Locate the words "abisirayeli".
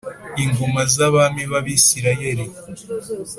1.59-2.45